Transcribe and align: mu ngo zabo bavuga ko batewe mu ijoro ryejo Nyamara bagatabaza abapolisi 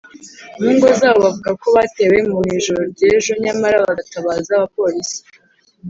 mu 0.59 0.69
ngo 0.75 0.87
zabo 0.99 1.17
bavuga 1.25 1.51
ko 1.61 1.67
batewe 1.75 2.17
mu 2.31 2.39
ijoro 2.57 2.81
ryejo 2.91 3.31
Nyamara 3.43 3.83
bagatabaza 3.85 4.51
abapolisi 4.55 5.19